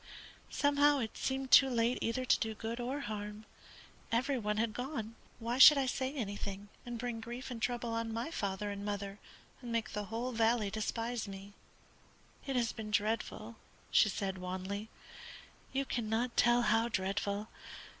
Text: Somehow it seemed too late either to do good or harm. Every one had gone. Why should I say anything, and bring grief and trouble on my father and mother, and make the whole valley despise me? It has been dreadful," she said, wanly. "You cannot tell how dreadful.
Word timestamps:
Somehow 0.49 0.97
it 0.97 1.15
seemed 1.15 1.51
too 1.51 1.69
late 1.69 1.99
either 2.01 2.25
to 2.25 2.39
do 2.39 2.55
good 2.55 2.79
or 2.79 3.01
harm. 3.01 3.45
Every 4.11 4.39
one 4.39 4.57
had 4.57 4.73
gone. 4.73 5.13
Why 5.37 5.59
should 5.59 5.77
I 5.77 5.85
say 5.85 6.11
anything, 6.11 6.69
and 6.87 6.97
bring 6.97 7.21
grief 7.21 7.51
and 7.51 7.61
trouble 7.61 7.93
on 7.93 8.11
my 8.11 8.31
father 8.31 8.71
and 8.71 8.83
mother, 8.83 9.19
and 9.61 9.71
make 9.71 9.91
the 9.93 10.05
whole 10.05 10.31
valley 10.31 10.71
despise 10.71 11.27
me? 11.27 11.53
It 12.47 12.55
has 12.55 12.71
been 12.71 12.89
dreadful," 12.89 13.57
she 13.91 14.09
said, 14.09 14.39
wanly. 14.39 14.89
"You 15.71 15.85
cannot 15.85 16.35
tell 16.35 16.63
how 16.63 16.87
dreadful. 16.87 17.49